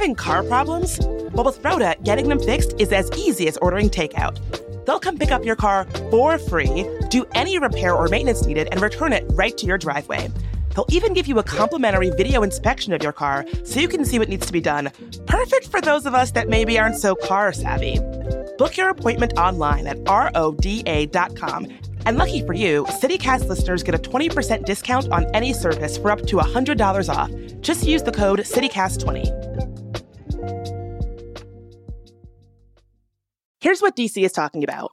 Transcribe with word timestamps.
Having 0.00 0.14
car 0.14 0.42
problems? 0.42 0.98
Well, 1.34 1.44
with 1.44 1.62
Roda, 1.62 1.94
getting 2.02 2.30
them 2.30 2.38
fixed 2.38 2.72
is 2.80 2.90
as 2.90 3.10
easy 3.18 3.46
as 3.48 3.58
ordering 3.58 3.90
takeout. 3.90 4.38
They'll 4.86 4.98
come 4.98 5.18
pick 5.18 5.30
up 5.30 5.44
your 5.44 5.56
car 5.56 5.84
for 6.10 6.38
free, 6.38 6.88
do 7.10 7.26
any 7.34 7.58
repair 7.58 7.94
or 7.94 8.08
maintenance 8.08 8.46
needed, 8.46 8.68
and 8.72 8.80
return 8.80 9.12
it 9.12 9.26
right 9.32 9.54
to 9.58 9.66
your 9.66 9.76
driveway. 9.76 10.30
They'll 10.74 10.86
even 10.88 11.12
give 11.12 11.26
you 11.26 11.38
a 11.38 11.42
complimentary 11.42 12.08
video 12.08 12.42
inspection 12.42 12.94
of 12.94 13.02
your 13.02 13.12
car 13.12 13.44
so 13.62 13.78
you 13.78 13.88
can 13.88 14.06
see 14.06 14.18
what 14.18 14.30
needs 14.30 14.46
to 14.46 14.54
be 14.54 14.62
done. 14.62 14.90
Perfect 15.26 15.68
for 15.68 15.82
those 15.82 16.06
of 16.06 16.14
us 16.14 16.30
that 16.30 16.48
maybe 16.48 16.78
aren't 16.78 16.96
so 16.96 17.14
car 17.14 17.52
savvy. 17.52 17.98
Book 18.56 18.78
your 18.78 18.88
appointment 18.88 19.34
online 19.36 19.86
at 19.86 19.98
roda.com. 20.08 21.66
And 22.06 22.16
lucky 22.16 22.40
for 22.46 22.54
you, 22.54 22.84
CityCast 22.84 23.48
listeners 23.48 23.82
get 23.82 23.94
a 23.94 23.98
20% 23.98 24.64
discount 24.64 25.12
on 25.12 25.26
any 25.34 25.52
service 25.52 25.98
for 25.98 26.10
up 26.10 26.20
to 26.22 26.36
$100 26.36 27.14
off. 27.14 27.30
Just 27.60 27.86
use 27.86 28.02
the 28.02 28.12
code 28.12 28.38
CityCast20. 28.38 29.49
Here's 33.70 33.82
what 33.82 33.94
DC 33.94 34.24
is 34.24 34.32
talking 34.32 34.64
about. 34.64 34.90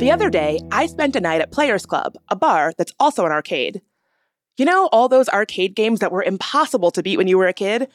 The 0.00 0.10
other 0.10 0.28
day, 0.28 0.58
I 0.72 0.86
spent 0.86 1.14
a 1.14 1.20
night 1.20 1.40
at 1.40 1.52
Players 1.52 1.86
Club, 1.86 2.16
a 2.28 2.34
bar 2.34 2.72
that's 2.76 2.92
also 2.98 3.24
an 3.24 3.30
arcade. 3.30 3.82
You 4.56 4.64
know, 4.64 4.88
all 4.90 5.08
those 5.08 5.28
arcade 5.28 5.76
games 5.76 6.00
that 6.00 6.10
were 6.10 6.24
impossible 6.24 6.90
to 6.90 7.04
beat 7.04 7.18
when 7.18 7.28
you 7.28 7.38
were 7.38 7.46
a 7.46 7.52
kid? 7.52 7.86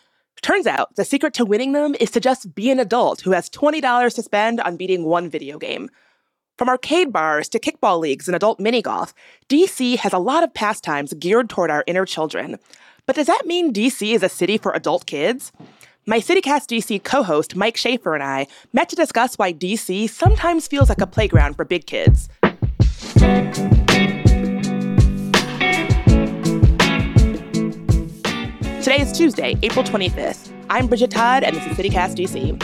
Turns 0.42 0.66
out 0.66 0.96
the 0.96 1.04
secret 1.04 1.34
to 1.34 1.44
winning 1.44 1.74
them 1.74 1.96
is 2.00 2.12
to 2.12 2.22
just 2.22 2.56
be 2.56 2.72
an 2.72 2.80
adult 2.80 3.20
who 3.20 3.32
has 3.32 3.50
$20 3.50 4.16
to 4.16 4.24
spend 4.24 4.62
on 4.62 4.78
beating 4.78 5.04
one 5.04 5.30
video 5.30 5.58
game. 5.58 5.90
From 6.58 6.70
arcade 6.70 7.12
bars 7.12 7.50
to 7.50 7.60
kickball 7.60 8.00
leagues 8.00 8.30
and 8.30 8.38
adult 8.38 8.58
mini 8.58 8.82
golf, 8.82 9.14
DC 9.50 9.98
has 9.98 10.14
a 10.14 10.18
lot 10.18 10.46
of 10.46 10.54
pastimes 10.54 11.14
geared 11.16 11.50
toward 11.50 11.72
our 11.72 11.84
inner 11.88 12.06
children. 12.06 12.58
But 13.06 13.18
does 13.18 13.28
that 13.28 13.46
mean 13.46 13.74
DC 13.74 14.16
is 14.16 14.24
a 14.24 14.30
city 14.30 14.58
for 14.58 14.72
adult 14.72 15.06
kids? 15.06 15.52
My 16.08 16.20
CityCast 16.20 16.68
DC 16.68 17.04
co 17.04 17.24
host, 17.24 17.56
Mike 17.56 17.76
Schaffer, 17.76 18.14
and 18.14 18.22
I 18.22 18.46
met 18.74 18.90
to 18.90 18.96
discuss 18.96 19.40
why 19.40 19.52
DC 19.52 20.08
sometimes 20.08 20.68
feels 20.68 20.88
like 20.88 21.02
a 21.02 21.08
playground 21.08 21.56
for 21.56 21.66
big 21.66 21.88
kids. 21.88 22.30
Today 28.84 29.02
is 29.02 29.12
Tuesday, 29.18 29.58
April 29.64 29.84
25th. 29.84 30.52
I'm 30.70 30.86
Bridget 30.86 31.10
Todd, 31.10 31.44
and 31.44 31.56
this 31.56 31.66
is 31.66 31.76
CityCast 31.76 32.14
DC. 32.14 32.62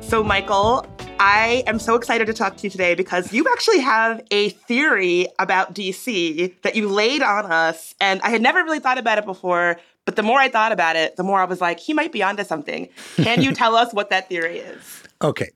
So, 0.00 0.22
Michael, 0.22 0.86
I 1.20 1.62
am 1.66 1.78
so 1.78 1.94
excited 1.94 2.26
to 2.26 2.32
talk 2.32 2.56
to 2.56 2.64
you 2.64 2.70
today 2.70 2.94
because 2.94 3.32
you 3.32 3.46
actually 3.52 3.80
have 3.80 4.22
a 4.30 4.50
theory 4.50 5.28
about 5.38 5.74
DC 5.74 6.60
that 6.62 6.74
you 6.74 6.88
laid 6.88 7.22
on 7.22 7.50
us. 7.50 7.94
And 8.00 8.20
I 8.22 8.30
had 8.30 8.42
never 8.42 8.62
really 8.64 8.80
thought 8.80 8.98
about 8.98 9.18
it 9.18 9.24
before, 9.24 9.78
but 10.04 10.16
the 10.16 10.22
more 10.22 10.38
I 10.38 10.48
thought 10.48 10.72
about 10.72 10.96
it, 10.96 11.16
the 11.16 11.22
more 11.22 11.40
I 11.40 11.44
was 11.44 11.60
like, 11.60 11.78
he 11.78 11.94
might 11.94 12.12
be 12.12 12.22
onto 12.22 12.44
something. 12.44 12.88
Can 13.16 13.42
you 13.42 13.52
tell 13.54 13.76
us 13.76 13.92
what 13.92 14.10
that 14.10 14.28
theory 14.28 14.58
is? 14.58 15.02
Okay. 15.22 15.50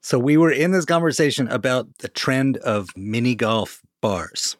So 0.00 0.18
we 0.18 0.36
were 0.36 0.52
in 0.52 0.72
this 0.72 0.84
conversation 0.84 1.48
about 1.48 1.88
the 1.98 2.08
trend 2.08 2.58
of 2.58 2.88
mini 2.96 3.34
golf 3.34 3.82
bars, 4.00 4.56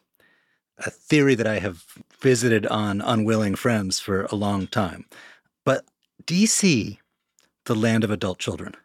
a 0.79 0.89
theory 0.89 1.35
that 1.35 1.47
I 1.47 1.59
have 1.59 1.83
visited 2.19 2.65
on 2.67 3.01
unwilling 3.01 3.55
friends 3.55 3.99
for 3.99 4.23
a 4.25 4.35
long 4.35 4.67
time. 4.67 5.05
But 5.63 5.85
DC, 6.25 6.97
the 7.65 7.75
land 7.75 8.03
of 8.03 8.11
adult 8.11 8.39
children, 8.39 8.75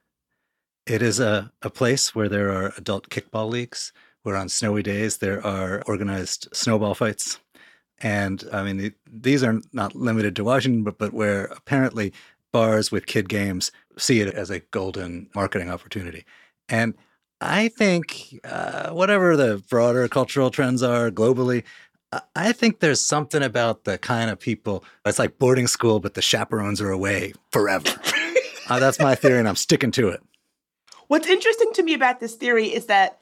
it 0.87 1.03
is 1.03 1.21
a, 1.21 1.51
a 1.63 1.71
place 1.71 2.15
where 2.15 2.29
there 2.29 2.51
are 2.51 2.73
adult 2.77 3.09
kickball 3.09 3.49
leagues, 3.49 3.93
where 4.23 4.37
on 4.37 4.49
snowy 4.49 4.83
days 4.83 5.19
there 5.19 5.45
are 5.45 5.83
organized 5.87 6.49
snowball 6.53 6.95
fights. 6.95 7.39
And 8.01 8.45
I 8.53 8.63
mean, 8.65 8.77
the, 8.77 8.93
these 9.11 9.43
are 9.43 9.61
not 9.73 9.95
limited 9.95 10.37
to 10.37 10.45
Washington, 10.45 10.83
but, 10.83 10.99
but 10.99 11.13
where 11.13 11.45
apparently 11.47 12.13
bars 12.53 12.91
with 12.93 13.07
kid 13.07 13.29
games 13.29 13.73
see 13.97 14.21
it 14.21 14.35
as 14.35 14.51
a 14.51 14.61
golden 14.61 15.29
marketing 15.35 15.71
opportunity. 15.71 16.25
And 16.69 16.95
I 17.41 17.69
think, 17.69 18.41
uh, 18.45 18.91
whatever 18.91 19.37
the 19.37 19.63
broader 19.69 20.07
cultural 20.09 20.51
trends 20.51 20.83
are 20.83 21.11
globally, 21.11 21.65
I 22.37 22.53
think 22.53 22.81
there's 22.81 23.01
something 23.01 23.43
about 23.43 23.85
the 23.85 23.99
kind 23.99 24.31
of 24.31 24.39
people, 24.39 24.85
it's 25.05 25.19
like 25.19 25.39
boarding 25.39 25.67
school, 25.67 26.01
but 26.01 26.15
the 26.15 26.23
chaperones 26.23 26.81
are 26.81 26.91
away 26.91 27.33
forever. 27.51 27.91
uh, 28.69 28.79
that's 28.79 29.01
my 29.01 29.15
theory, 29.15 29.39
and 29.39 29.49
I'm 29.49 29.57
sticking 29.57 29.91
to 29.93 30.09
it. 30.09 30.23
What's 31.09 31.27
interesting 31.27 31.73
to 31.75 31.83
me 31.83 31.95
about 31.95 32.21
this 32.21 32.35
theory 32.35 32.67
is 32.67 32.87
that 32.87 33.21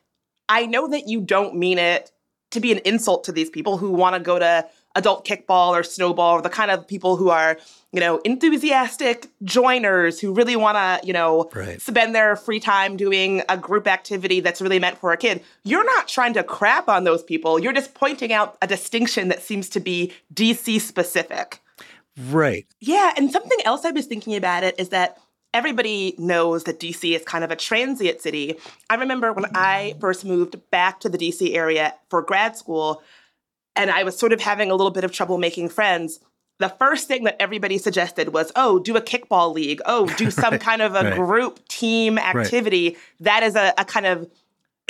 I 0.48 0.66
know 0.66 0.88
that 0.88 1.08
you 1.08 1.20
don't 1.20 1.56
mean 1.56 1.78
it 1.78 2.10
to 2.50 2.60
be 2.60 2.72
an 2.72 2.78
insult 2.84 3.24
to 3.24 3.32
these 3.32 3.50
people 3.50 3.78
who 3.78 3.90
want 3.90 4.14
to 4.14 4.20
go 4.20 4.38
to 4.38 4.66
adult 4.94 5.26
kickball 5.26 5.70
or 5.70 5.82
snowball, 5.82 6.36
or 6.36 6.42
the 6.42 6.50
kind 6.50 6.70
of 6.70 6.86
people 6.86 7.16
who 7.16 7.30
are, 7.30 7.58
you 7.92 8.00
know, 8.00 8.18
enthusiastic 8.18 9.26
joiners 9.42 10.20
who 10.20 10.34
really 10.34 10.54
want 10.54 10.76
to, 10.76 11.06
you 11.06 11.14
know, 11.14 11.50
right. 11.54 11.80
spend 11.80 12.14
their 12.14 12.36
free 12.36 12.60
time 12.60 12.96
doing 12.96 13.42
a 13.48 13.56
group 13.56 13.86
activity 13.86 14.40
that's 14.40 14.60
really 14.60 14.78
meant 14.78 14.98
for 14.98 15.12
a 15.12 15.16
kid. 15.16 15.42
You're 15.64 15.84
not 15.84 16.08
trying 16.08 16.34
to 16.34 16.42
crap 16.42 16.88
on 16.88 17.04
those 17.04 17.22
people. 17.22 17.58
You're 17.58 17.72
just 17.72 17.94
pointing 17.94 18.34
out 18.34 18.58
a 18.60 18.66
distinction 18.66 19.28
that 19.28 19.40
seems 19.40 19.70
to 19.70 19.80
be 19.80 20.12
DC 20.34 20.78
specific. 20.80 21.60
Right. 22.28 22.66
Yeah. 22.80 23.14
And 23.16 23.32
something 23.32 23.58
else 23.64 23.86
I 23.86 23.92
was 23.92 24.04
thinking 24.04 24.36
about 24.36 24.62
it 24.62 24.78
is 24.78 24.90
that 24.90 25.18
everybody 25.54 26.14
knows 26.18 26.64
that 26.64 26.80
DC 26.80 27.14
is 27.14 27.22
kind 27.24 27.44
of 27.44 27.50
a 27.50 27.56
transient 27.56 28.20
city. 28.20 28.56
I 28.88 28.94
remember 28.96 29.32
when 29.32 29.46
I 29.54 29.94
first 30.00 30.24
moved 30.24 30.56
back 30.70 31.00
to 31.00 31.08
the 31.08 31.18
DC 31.18 31.54
area 31.54 31.94
for 32.08 32.22
grad 32.22 32.56
school, 32.56 33.02
and 33.76 33.90
I 33.90 34.04
was 34.04 34.18
sort 34.18 34.32
of 34.32 34.40
having 34.40 34.70
a 34.70 34.74
little 34.74 34.90
bit 34.90 35.04
of 35.04 35.12
trouble 35.12 35.38
making 35.38 35.68
friends. 35.68 36.20
The 36.58 36.68
first 36.68 37.08
thing 37.08 37.24
that 37.24 37.40
everybody 37.40 37.78
suggested 37.78 38.32
was, 38.32 38.52
oh, 38.54 38.78
do 38.78 38.96
a 38.96 39.00
kickball 39.00 39.52
league. 39.52 39.80
Oh, 39.86 40.06
do 40.16 40.30
some 40.30 40.58
kind 40.60 40.82
of 40.82 40.94
a 40.94 41.02
right. 41.02 41.14
group 41.14 41.66
team 41.68 42.18
activity. 42.18 42.90
Right. 42.90 42.98
That 43.20 43.42
is 43.42 43.56
a, 43.56 43.74
a 43.78 43.84
kind 43.84 44.06
of 44.06 44.30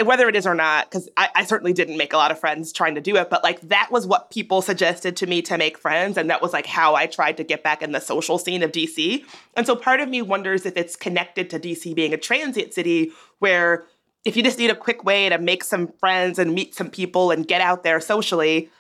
whether 0.03 0.29
it 0.29 0.35
is 0.35 0.47
or 0.47 0.55
not, 0.55 0.91
because 0.91 1.09
I, 1.17 1.29
I, 1.35 1.45
certainly 1.45 1.73
didn't 1.73 1.99
make 1.99 2.13
a 2.13 2.17
lot 2.17 2.31
of 2.31 2.39
friends 2.39 2.73
trying 2.73 2.95
to 2.95 3.01
do 3.01 3.17
it, 3.17 3.29
but 3.29 3.45
like 3.45 3.61
that 3.63 3.91
was 3.91 4.07
what 4.07 4.31
people 4.31 4.63
suggested 4.63 5.17
to 5.19 5.27
me 5.27 5.43
to 5.43 5.59
make 5.59 5.77
friends. 5.77 6.17
And 6.17 6.31
that 6.31 6.41
was 6.41 6.53
like 6.53 6.67
how 6.67 6.95
I 6.95 7.07
tried 7.07 7.37
to 7.37 7.45
get 7.45 7.63
back 7.63 7.83
in 7.83 7.93
the 7.93 8.01
social 8.01 8.39
scene 8.39 8.63
of 8.63 8.73
DC. 8.73 9.25
And 9.55 9.67
so 9.67 9.77
part 9.77 10.01
of 10.01 10.09
me 10.09 10.23
wonders 10.23 10.65
if 10.65 10.77
it's 10.77 10.97
connected 10.97 11.51
to 11.51 11.61
DC 11.61 11.95
being 11.95 12.15
a 12.15 12.17
transient 12.17 12.73
city 12.73 13.13
where 13.39 13.85
if 14.25 14.37
you 14.37 14.43
just 14.43 14.59
need 14.59 14.71
a 14.71 14.75
quick 14.75 15.05
way 15.05 15.29
to 15.29 15.39
make 15.39 15.63
some 15.63 15.89
friends 15.99 16.39
and 16.39 16.55
meet 16.55 16.75
some 16.75 16.89
people 16.89 17.31
and 17.31 17.47
get 17.47 17.61
out 17.61 17.83
there 17.83 18.01
socially, 18.01 18.71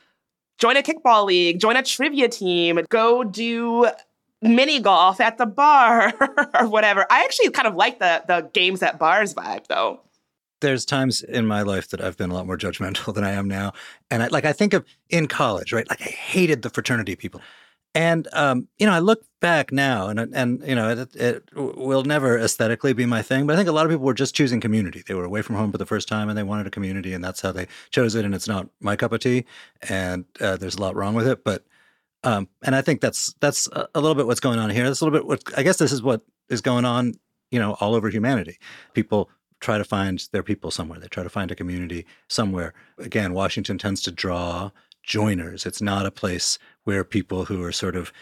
join 0.58 0.76
a 0.76 0.82
kickball 0.82 1.26
league, 1.26 1.60
join 1.60 1.76
a 1.76 1.82
trivia 1.82 2.28
team, 2.28 2.80
go 2.88 3.22
do 3.22 3.88
mini 4.40 4.80
golf 4.80 5.20
at 5.20 5.36
the 5.36 5.46
bar 5.46 6.14
or 6.58 6.68
whatever. 6.68 7.04
I 7.10 7.24
actually 7.24 7.50
kind 7.50 7.68
of 7.68 7.74
like 7.74 7.98
the 7.98 8.24
the 8.26 8.48
games 8.54 8.82
at 8.82 8.98
bars 8.98 9.34
vibe 9.34 9.66
though 9.66 10.00
there's 10.62 10.86
times 10.86 11.22
in 11.22 11.46
my 11.46 11.60
life 11.62 11.88
that 11.88 12.00
I've 12.00 12.16
been 12.16 12.30
a 12.30 12.34
lot 12.34 12.46
more 12.46 12.56
judgmental 12.56 13.12
than 13.14 13.24
I 13.24 13.32
am 13.32 13.46
now. 13.46 13.72
And 14.10 14.22
I, 14.22 14.28
like 14.28 14.46
I 14.46 14.52
think 14.52 14.72
of 14.72 14.86
in 15.10 15.28
college, 15.28 15.72
right? 15.72 15.88
Like 15.88 16.00
I 16.00 16.06
hated 16.06 16.62
the 16.62 16.70
fraternity 16.70 17.14
people. 17.14 17.42
And 17.94 18.26
um, 18.32 18.68
you 18.78 18.86
know, 18.86 18.94
I 18.94 19.00
look 19.00 19.22
back 19.40 19.70
now, 19.70 20.08
and 20.08 20.18
and 20.18 20.66
you 20.66 20.74
know, 20.74 20.88
it, 20.88 21.14
it, 21.14 21.44
will 21.54 22.04
never 22.04 22.38
aesthetically 22.38 22.94
be 22.94 23.04
my 23.04 23.20
thing. 23.20 23.46
But 23.46 23.52
I 23.52 23.56
think 23.56 23.68
a 23.68 23.72
lot 23.72 23.84
of 23.84 23.92
people 23.92 24.06
were 24.06 24.14
just 24.14 24.34
choosing 24.34 24.62
community. 24.62 25.02
They 25.06 25.12
were 25.12 25.26
away 25.26 25.42
from 25.42 25.56
home 25.56 25.70
for 25.70 25.76
the 25.76 25.84
first 25.84 26.08
time, 26.08 26.30
and 26.30 26.38
they 26.38 26.42
wanted 26.42 26.66
a 26.66 26.70
community, 26.70 27.12
and 27.12 27.22
that's 27.22 27.42
how 27.42 27.52
they 27.52 27.66
chose 27.90 28.14
it. 28.14 28.24
And 28.24 28.34
it's 28.34 28.48
not 28.48 28.66
my 28.80 28.96
cup 28.96 29.12
of 29.12 29.20
tea, 29.20 29.44
and 29.90 30.24
uh, 30.40 30.56
there's 30.56 30.76
a 30.76 30.80
lot 30.80 30.96
wrong 30.96 31.12
with 31.14 31.28
it. 31.28 31.44
But 31.44 31.66
um, 32.24 32.48
and 32.62 32.74
I 32.74 32.80
think 32.80 33.02
that's 33.02 33.34
that's 33.40 33.68
a 33.72 34.00
little 34.00 34.14
bit 34.14 34.26
what's 34.26 34.40
going 34.40 34.58
on 34.58 34.70
here. 34.70 34.84
That's 34.84 35.02
a 35.02 35.04
little 35.04 35.18
bit 35.18 35.26
what 35.26 35.42
I 35.54 35.62
guess 35.62 35.76
this 35.76 35.92
is 35.92 36.02
what 36.02 36.22
is 36.48 36.62
going 36.62 36.86
on, 36.86 37.12
you 37.50 37.58
know, 37.58 37.74
all 37.74 37.94
over 37.94 38.08
humanity. 38.08 38.58
People 38.94 39.28
try 39.62 39.78
to 39.78 39.84
find 39.84 40.28
their 40.32 40.42
people 40.42 40.70
somewhere. 40.70 40.98
They 40.98 41.06
try 41.06 41.22
to 41.22 41.30
find 41.30 41.50
a 41.50 41.54
community 41.54 42.04
somewhere. 42.28 42.74
Again, 42.98 43.32
Washington 43.32 43.78
tends 43.78 44.02
to 44.02 44.10
draw 44.10 44.72
joiners. 45.02 45.64
It's 45.64 45.80
not 45.80 46.04
a 46.04 46.10
place 46.10 46.58
where 46.84 47.04
people 47.04 47.46
who 47.46 47.62
are 47.62 47.72
sort 47.72 47.96
of 47.96 48.12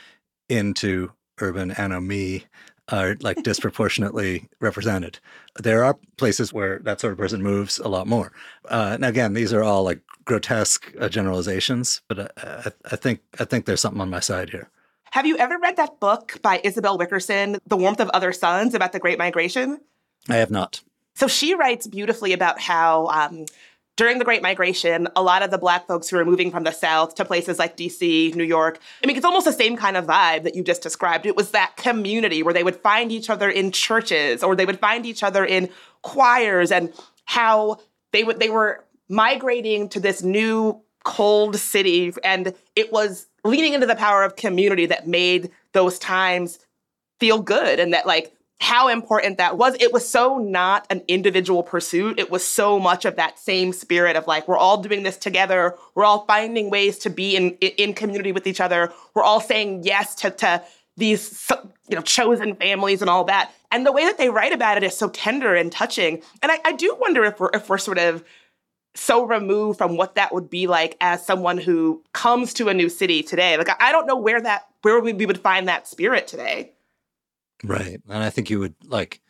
into 0.49 1.13
urban 1.41 1.73
anomie 1.73 2.45
are 2.89 3.17
like 3.21 3.43
disproportionately 3.43 4.49
represented. 4.61 5.19
There 5.59 5.83
are 5.83 5.99
places 6.19 6.53
where 6.53 6.79
that 6.81 7.01
sort 7.01 7.13
of 7.13 7.19
person 7.19 7.43
moves 7.43 7.79
a 7.79 7.89
lot 7.89 8.07
more. 8.07 8.33
Uh, 8.69 8.91
and 8.95 9.05
again, 9.05 9.33
these 9.33 9.53
are 9.53 9.63
all 9.63 9.83
like 9.83 10.01
grotesque 10.25 10.93
uh, 11.01 11.09
generalizations, 11.09 12.03
but 12.09 12.21
I, 12.21 12.29
I, 12.37 12.73
I 12.93 12.97
think 12.97 13.21
I 13.39 13.45
think 13.45 13.65
there's 13.65 13.81
something 13.81 14.01
on 14.01 14.11
my 14.11 14.21
side 14.21 14.51
here. 14.51 14.69
Have 15.13 15.27
you 15.27 15.37
ever 15.39 15.59
read 15.59 15.77
that 15.77 15.99
book 15.99 16.39
by 16.41 16.61
Isabel 16.63 16.97
Wilkerson, 16.97 17.59
The 17.67 17.77
Warmth 17.77 17.99
of 17.99 18.11
Other 18.11 18.33
Suns, 18.33 18.75
about 18.75 18.93
the 18.93 19.01
Great 19.01 19.19
Migration? 19.19 19.81
I 20.29 20.37
have 20.37 20.53
not. 20.53 20.83
So 21.21 21.29
she 21.29 21.55
writes 21.55 21.87
beautifully 21.87 22.33
about 22.33 22.59
how 22.59 23.09
um, 23.09 23.45
during 23.99 24.19
the 24.19 24.25
Great 24.25 24.41
Migration, 24.41 25.07
a 25.15 25.23
lot 25.23 25.43
of 25.43 25.51
the 25.51 25.59
Black 25.59 25.87
folks 25.87 26.09
who 26.09 26.17
were 26.17 26.25
moving 26.25 26.51
from 26.51 26.65
the 26.65 26.71
South 26.71 27.15
to 27.17 27.27
places 27.27 27.59
like 27.59 27.77
DC, 27.77 28.35
New 28.35 28.43
York, 28.43 28.79
I 29.05 29.07
mean, 29.07 29.19
it's 29.19 29.27
almost 29.27 29.45
the 29.45 29.53
same 29.53 29.77
kind 29.77 29.99
of 29.99 30.07
vibe 30.07 30.45
that 30.45 30.55
you 30.55 30.65
just 30.65 30.81
described. 30.81 31.27
It 31.27 31.37
was 31.37 31.51
that 31.51 31.77
community 31.77 32.43
where 32.43 32.55
they 32.55 32.65
would 32.65 32.77
find 32.77 33.13
each 33.13 33.29
other 33.29 33.51
in 33.51 33.71
churches 33.71 34.43
or 34.43 34.57
they 34.57 34.65
would 34.65 34.81
find 34.81 35.05
each 35.05 35.23
other 35.23 35.45
in 35.45 35.69
choirs 36.01 36.73
and 36.73 36.91
how 37.27 37.81
they 38.13 38.25
would 38.25 38.41
they 38.41 38.49
were 38.49 38.83
migrating 39.11 39.91
to 39.91 40.01
this 40.01 40.23
new 40.23 40.81
cold 41.05 41.57
city 41.57 42.15
and 42.25 42.55
it 42.75 42.91
was 42.93 43.27
leaning 43.45 43.75
into 43.75 43.87
the 43.87 43.95
power 43.95 44.25
of 44.25 44.37
community 44.37 44.87
that 44.87 45.07
made 45.07 45.51
those 45.73 45.99
times 45.99 46.59
feel 47.19 47.43
good 47.43 47.79
and 47.79 47.93
that 47.93 48.07
like 48.07 48.35
how 48.61 48.89
important 48.89 49.39
that 49.39 49.57
was. 49.57 49.75
It 49.81 49.93
was 49.93 50.07
so 50.07 50.37
not 50.37 50.87
an 50.91 51.03
individual 51.09 51.63
pursuit. 51.63 52.19
It 52.19 52.31
was 52.31 52.45
so 52.45 52.79
much 52.79 53.07
of 53.07 53.17
that 53.17 53.39
same 53.39 53.73
spirit 53.73 54.17
of 54.17 54.27
like, 54.27 54.47
we're 54.47 54.59
all 54.59 54.83
doing 54.83 55.03
this 55.03 55.17
together. 55.17 55.75
We're 55.95 56.05
all 56.05 56.27
finding 56.27 56.69
ways 56.69 56.99
to 56.99 57.11
be 57.11 57.37
in, 57.37 57.53
in 57.53 57.95
community 57.95 58.33
with 58.33 58.47
each 58.47 58.61
other. 58.61 58.93
We're 59.15 59.23
all 59.23 59.41
saying 59.41 59.85
yes 59.85 60.15
to, 60.17 60.31
to 60.31 60.63
these, 60.99 61.51
you 61.89 61.97
know, 61.97 62.03
chosen 62.03 62.55
families 62.55 63.01
and 63.01 63.09
all 63.09 63.25
that. 63.25 63.51
And 63.71 63.87
the 63.87 63.93
way 63.93 64.05
that 64.05 64.19
they 64.19 64.29
write 64.29 64.53
about 64.53 64.77
it 64.77 64.83
is 64.83 64.95
so 64.95 65.09
tender 65.09 65.55
and 65.55 65.73
touching. 65.73 66.23
And 66.43 66.53
I, 66.53 66.59
I 66.65 66.73
do 66.73 66.95
wonder 67.01 67.25
if 67.25 67.41
we're, 67.41 67.51
if 67.55 67.71
we're 67.71 67.79
sort 67.79 67.99
of 67.99 68.23
so 68.95 69.25
removed 69.25 69.79
from 69.79 69.97
what 69.97 70.17
that 70.17 70.35
would 70.35 70.51
be 70.51 70.67
like 70.67 70.99
as 71.01 71.25
someone 71.25 71.57
who 71.57 72.03
comes 72.13 72.53
to 72.55 72.69
a 72.69 72.75
new 72.75 72.91
city 72.91 73.23
today. 73.23 73.57
Like, 73.57 73.71
I 73.81 73.91
don't 73.91 74.07
know 74.07 74.17
where 74.17 74.41
that, 74.41 74.67
where 74.83 75.01
we, 75.01 75.15
we 75.15 75.25
would 75.25 75.41
find 75.41 75.67
that 75.69 75.89
spirit 75.89 76.27
today. 76.27 76.73
Right. 77.65 78.01
And 78.09 78.23
I 78.23 78.31
think 78.31 78.51
you 78.51 78.59
would 78.59 78.75
like, 78.85 79.21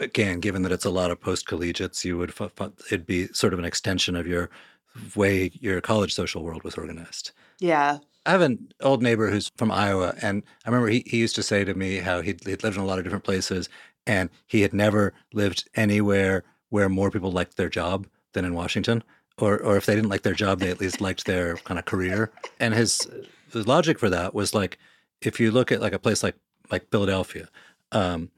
again, 0.00 0.40
given 0.40 0.62
that 0.62 0.72
it's 0.72 0.84
a 0.84 0.90
lot 0.90 1.10
of 1.10 1.20
post 1.20 1.46
collegiates, 1.46 2.04
you 2.04 2.18
would, 2.18 2.30
f- 2.30 2.52
f- 2.60 2.72
it'd 2.86 3.06
be 3.06 3.28
sort 3.28 3.52
of 3.52 3.58
an 3.58 3.64
extension 3.64 4.16
of 4.16 4.26
your 4.26 4.50
way 5.14 5.50
your 5.60 5.80
college 5.80 6.14
social 6.14 6.42
world 6.42 6.64
was 6.64 6.74
organized. 6.74 7.32
Yeah. 7.60 7.98
I 8.24 8.30
have 8.30 8.40
an 8.40 8.72
old 8.80 9.02
neighbor 9.02 9.30
who's 9.30 9.50
from 9.56 9.70
Iowa, 9.70 10.14
and 10.22 10.42
I 10.64 10.70
remember 10.70 10.88
he, 10.88 11.02
he 11.06 11.18
used 11.18 11.34
to 11.36 11.42
say 11.42 11.64
to 11.64 11.74
me 11.74 11.96
how 11.98 12.20
he'd, 12.20 12.44
he'd 12.44 12.62
lived 12.62 12.76
in 12.76 12.82
a 12.82 12.86
lot 12.86 12.98
of 12.98 13.04
different 13.04 13.24
places, 13.24 13.68
and 14.06 14.30
he 14.46 14.62
had 14.62 14.72
never 14.72 15.12
lived 15.32 15.68
anywhere 15.74 16.44
where 16.68 16.88
more 16.88 17.10
people 17.10 17.32
liked 17.32 17.56
their 17.56 17.68
job 17.68 18.06
than 18.32 18.44
in 18.44 18.54
Washington. 18.54 19.02
Or, 19.38 19.58
or 19.58 19.76
if 19.76 19.86
they 19.86 19.94
didn't 19.94 20.10
like 20.10 20.22
their 20.22 20.34
job, 20.34 20.60
they 20.60 20.70
at 20.70 20.80
least 20.80 21.00
liked 21.00 21.24
their 21.24 21.56
kind 21.56 21.78
of 21.78 21.84
career. 21.84 22.30
And 22.60 22.74
his, 22.74 23.08
his 23.52 23.66
logic 23.66 23.98
for 23.98 24.10
that 24.10 24.34
was 24.34 24.54
like, 24.54 24.78
if 25.20 25.40
you 25.40 25.50
look 25.50 25.72
at 25.72 25.80
like 25.80 25.94
a 25.94 25.98
place 25.98 26.22
like 26.22 26.36
like 26.72 26.90
Philadelphia, 26.90 27.48
um, 27.92 28.30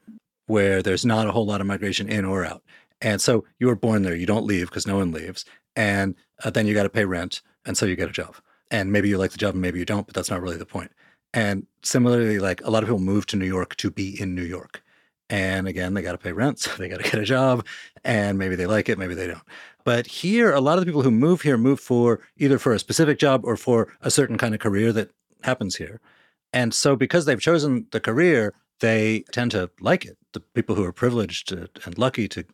where 0.47 0.83
there's 0.83 1.07
not 1.07 1.27
a 1.27 1.33
whole 1.33 1.47
lot 1.47 1.61
of 1.61 1.67
migration 1.67 2.09
in 2.09 2.25
or 2.25 2.45
out. 2.45 2.63
And 3.01 3.21
so 3.21 3.45
you 3.59 3.67
were 3.67 3.77
born 3.77 4.03
there, 4.03 4.15
you 4.15 4.27
don't 4.27 4.47
leave 4.47 4.69
because 4.69 4.87
no 4.87 4.97
one 4.97 5.13
leaves. 5.13 5.45
And 5.77 6.15
uh, 6.45 6.51
then 6.51 6.67
you 6.67 6.75
got 6.75 6.83
to 6.83 6.91
pay 6.91 7.05
rent. 7.05 7.41
And 7.65 7.77
so 7.77 7.87
you 7.87 7.97
get 7.97 8.09
a 8.09 8.13
job. 8.13 8.37
And 8.71 8.93
maybe 8.93 9.09
you 9.09 9.19
like 9.19 9.31
the 9.31 9.39
job 9.39 9.55
and 9.55 9.63
maybe 9.63 9.79
you 9.79 9.85
don't, 9.85 10.07
but 10.07 10.15
that's 10.15 10.31
not 10.31 10.43
really 10.43 10.57
the 10.57 10.67
point. 10.67 10.91
And 11.33 11.67
similarly, 11.83 12.39
like 12.39 12.61
a 12.63 12.71
lot 12.71 12.83
of 12.83 12.89
people 12.89 13.01
move 13.01 13.27
to 13.27 13.37
New 13.37 13.47
York 13.47 13.77
to 13.77 13.91
be 13.91 14.21
in 14.21 14.35
New 14.35 14.43
York. 14.43 14.83
And 15.31 15.67
again, 15.67 15.95
they 15.95 16.03
got 16.03 16.13
to 16.13 16.19
pay 16.19 16.33
rent, 16.33 16.59
so 16.61 16.71
they 16.77 16.89
got 16.89 17.01
to 17.01 17.11
get 17.11 17.21
a 17.21 17.25
job. 17.25 17.67
And 18.05 18.39
maybe 18.39 18.57
they 18.57 18.67
like 18.67 18.89
it, 18.89 18.99
maybe 18.99 19.15
they 19.15 19.27
don't. 19.27 19.43
But 19.85 20.07
here, 20.07 20.53
a 20.53 20.61
lot 20.61 20.79
of 20.79 20.81
the 20.81 20.87
people 20.87 21.03
who 21.03 21.11
move 21.11 21.43
here 21.43 21.59
move 21.59 21.81
for 21.81 22.21
either 22.39 22.59
for 22.59 22.73
a 22.73 22.79
specific 22.79 23.19
job 23.19 23.45
or 23.45 23.57
for 23.57 23.93
a 24.01 24.11
certain 24.11 24.39
kind 24.39 24.55
of 24.55 24.61
career 24.61 24.93
that 24.93 25.11
happens 25.43 25.77
here. 25.77 26.01
And 26.55 26.73
so, 26.73 26.95
because 26.95 27.25
they've 27.25 27.41
chosen 27.41 27.89
the 27.91 27.99
career, 27.99 28.55
they 28.79 29.25
tend 29.33 29.51
to 29.51 29.71
like 29.81 30.05
it. 30.05 30.17
The 30.35 30.41
people 30.41 30.77
who 30.77 30.85
are 30.85 30.93
privileged 30.93 31.51
and 31.51 31.99
lucky 31.99 32.29
to 32.29 32.45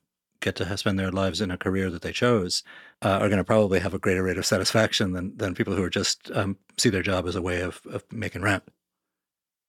get 0.40 0.56
to 0.56 0.76
spend 0.78 0.98
their 0.98 1.12
lives 1.12 1.42
in 1.42 1.50
a 1.50 1.58
career 1.58 1.90
that 1.90 2.00
they 2.00 2.12
chose 2.12 2.62
uh, 3.02 3.18
are 3.20 3.28
going 3.28 3.36
to 3.36 3.44
probably 3.44 3.78
have 3.78 3.92
a 3.92 3.98
greater 3.98 4.22
rate 4.22 4.38
of 4.38 4.46
satisfaction 4.46 5.12
than, 5.12 5.36
than 5.36 5.54
people 5.54 5.74
who 5.74 5.82
are 5.82 5.90
just 5.90 6.30
um, 6.34 6.56
see 6.78 6.88
their 6.88 7.02
job 7.02 7.28
as 7.28 7.36
a 7.36 7.42
way 7.42 7.60
of, 7.60 7.82
of 7.92 8.02
making 8.10 8.40
rent. 8.40 8.62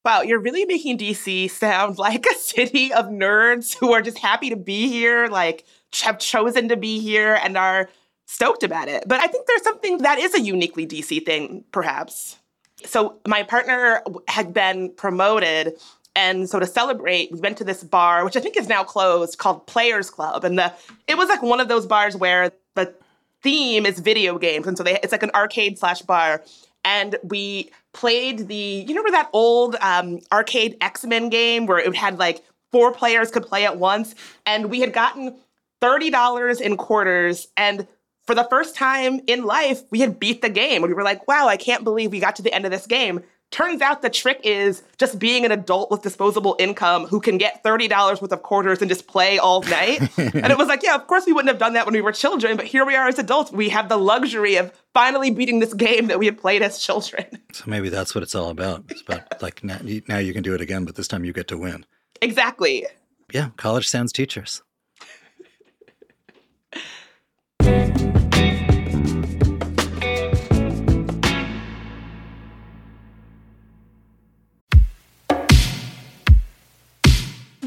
Wow, 0.05 0.21
you're 0.21 0.39
really 0.39 0.63
making 0.63 0.97
DC 0.97 1.51
sound 1.51 1.97
like 1.97 2.25
a 2.25 2.35
city 2.35 2.93
of 2.93 3.07
nerds 3.07 3.75
who 3.77 3.91
are 3.91 4.01
just 4.01 4.17
happy 4.17 4.49
to 4.49 4.55
be 4.55 4.87
here, 4.87 5.27
like 5.27 5.65
have 6.03 6.19
chosen 6.19 6.69
to 6.69 6.77
be 6.77 6.99
here 6.99 7.37
and 7.43 7.57
are 7.57 7.89
stoked 8.27 8.63
about 8.63 8.87
it. 8.87 9.03
But 9.05 9.19
I 9.19 9.27
think 9.27 9.45
there's 9.45 9.63
something 9.63 9.97
that 9.99 10.19
is 10.19 10.33
a 10.33 10.39
uniquely 10.39 10.87
DC 10.87 11.25
thing, 11.25 11.65
perhaps. 11.73 12.37
So 12.85 13.19
my 13.27 13.43
partner 13.43 14.01
had 14.27 14.53
been 14.53 14.91
promoted. 14.91 15.73
And 16.15 16.49
so 16.49 16.59
to 16.59 16.65
celebrate, 16.65 17.31
we 17.31 17.39
went 17.39 17.57
to 17.59 17.63
this 17.63 17.83
bar, 17.83 18.25
which 18.25 18.35
I 18.35 18.41
think 18.41 18.57
is 18.57 18.67
now 18.67 18.83
closed, 18.83 19.37
called 19.37 19.65
Players 19.65 20.09
Club. 20.09 20.43
And 20.43 20.59
the 20.59 20.73
it 21.07 21.17
was 21.17 21.29
like 21.29 21.41
one 21.41 21.59
of 21.59 21.67
those 21.67 21.85
bars 21.85 22.15
where 22.15 22.51
the 22.75 22.93
theme 23.41 23.85
is 23.85 23.99
video 23.99 24.37
games. 24.37 24.67
And 24.67 24.77
so 24.77 24.83
they, 24.83 24.99
it's 25.01 25.11
like 25.11 25.23
an 25.23 25.31
arcade 25.33 25.79
slash 25.79 26.01
bar. 26.01 26.43
And 26.83 27.15
we 27.23 27.71
played 27.93 28.47
the, 28.47 28.55
you 28.55 28.87
remember 28.87 29.11
that 29.11 29.29
old 29.33 29.75
um, 29.81 30.19
arcade 30.31 30.77
X 30.81 31.05
Men 31.05 31.29
game 31.29 31.65
where 31.65 31.77
it 31.77 31.95
had 31.95 32.19
like 32.19 32.43
four 32.71 32.91
players 32.91 33.31
could 33.31 33.45
play 33.45 33.65
at 33.65 33.77
once? 33.77 34.15
And 34.45 34.69
we 34.69 34.79
had 34.79 34.93
gotten 34.93 35.37
$30 35.81 36.61
in 36.61 36.77
quarters. 36.77 37.47
And 37.55 37.87
for 38.25 38.35
the 38.35 38.43
first 38.49 38.75
time 38.75 39.21
in 39.27 39.43
life, 39.43 39.81
we 39.89 39.99
had 39.99 40.19
beat 40.19 40.41
the 40.41 40.49
game. 40.49 40.81
We 40.81 40.93
were 40.93 41.03
like, 41.03 41.27
wow, 41.27 41.47
I 41.47 41.57
can't 41.57 41.83
believe 41.83 42.11
we 42.11 42.19
got 42.19 42.35
to 42.37 42.41
the 42.41 42.53
end 42.53 42.65
of 42.65 42.71
this 42.71 42.87
game. 42.87 43.21
Turns 43.51 43.81
out 43.81 44.01
the 44.01 44.09
trick 44.09 44.39
is 44.45 44.81
just 44.97 45.19
being 45.19 45.43
an 45.43 45.51
adult 45.51 45.91
with 45.91 46.03
disposable 46.03 46.55
income 46.57 47.05
who 47.05 47.19
can 47.19 47.37
get 47.37 47.61
$30 47.65 48.21
worth 48.21 48.31
of 48.31 48.43
quarters 48.43 48.79
and 48.81 48.87
just 48.87 49.07
play 49.07 49.39
all 49.39 49.61
night. 49.63 49.99
and 50.17 50.45
it 50.47 50.57
was 50.57 50.69
like, 50.69 50.83
yeah, 50.83 50.95
of 50.95 51.05
course 51.07 51.25
we 51.25 51.33
wouldn't 51.33 51.49
have 51.49 51.59
done 51.59 51.73
that 51.73 51.85
when 51.85 51.93
we 51.93 51.99
were 51.99 52.13
children, 52.13 52.55
but 52.55 52.65
here 52.65 52.85
we 52.85 52.95
are 52.95 53.09
as 53.09 53.19
adults. 53.19 53.51
We 53.51 53.67
have 53.67 53.89
the 53.89 53.97
luxury 53.97 54.55
of 54.55 54.71
finally 54.93 55.31
beating 55.31 55.59
this 55.59 55.73
game 55.73 56.07
that 56.07 56.17
we 56.17 56.25
had 56.27 56.37
played 56.37 56.61
as 56.61 56.79
children. 56.79 57.25
So 57.53 57.65
maybe 57.67 57.89
that's 57.89 58.15
what 58.15 58.23
it's 58.23 58.33
all 58.33 58.49
about. 58.49 58.85
It's 58.87 59.01
about 59.01 59.41
like 59.41 59.61
now, 59.61 59.77
now 60.07 60.19
you 60.19 60.33
can 60.33 60.41
do 60.41 60.55
it 60.55 60.61
again, 60.61 60.85
but 60.85 60.95
this 60.95 61.09
time 61.09 61.25
you 61.25 61.33
get 61.33 61.49
to 61.49 61.57
win. 61.57 61.85
Exactly. 62.21 62.85
Yeah, 63.33 63.49
college 63.57 63.89
sans 63.89 64.13
teachers. 64.13 64.63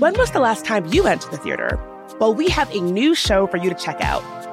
When 0.05 0.19
was 0.19 0.33
the 0.33 0.39
last 0.39 0.67
time 0.67 0.85
you 0.93 1.05
went 1.05 1.23
to 1.23 1.31
the 1.31 1.39
theater? 1.39 1.81
Well, 2.21 2.35
we 2.35 2.49
have 2.49 2.71
a 2.75 2.79
new 2.79 3.15
show 3.15 3.47
for 3.47 3.57
you 3.57 3.71
to 3.71 3.75
check 3.75 4.03
out. 4.03 4.44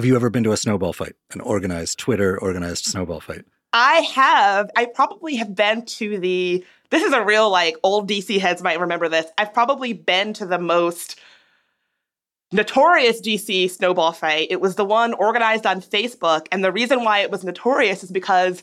Have 0.00 0.06
you 0.06 0.16
ever 0.16 0.30
been 0.30 0.44
to 0.44 0.52
a 0.52 0.56
snowball 0.56 0.94
fight, 0.94 1.12
an 1.30 1.42
organized 1.42 1.98
Twitter 1.98 2.40
organized 2.40 2.86
snowball 2.86 3.20
fight? 3.20 3.44
I 3.74 3.96
have. 4.14 4.70
I 4.74 4.86
probably 4.86 5.36
have 5.36 5.54
been 5.54 5.84
to 5.84 6.18
the. 6.18 6.64
This 6.88 7.02
is 7.02 7.12
a 7.12 7.22
real 7.22 7.50
like 7.50 7.76
old 7.82 8.08
DC 8.08 8.40
heads 8.40 8.62
might 8.62 8.80
remember 8.80 9.10
this. 9.10 9.26
I've 9.36 9.52
probably 9.52 9.92
been 9.92 10.32
to 10.32 10.46
the 10.46 10.58
most 10.58 11.20
notorious 12.50 13.20
DC 13.20 13.68
snowball 13.70 14.12
fight. 14.12 14.46
It 14.48 14.62
was 14.62 14.76
the 14.76 14.86
one 14.86 15.12
organized 15.12 15.66
on 15.66 15.82
Facebook, 15.82 16.46
and 16.50 16.64
the 16.64 16.72
reason 16.72 17.04
why 17.04 17.18
it 17.18 17.30
was 17.30 17.44
notorious 17.44 18.02
is 18.02 18.10
because 18.10 18.62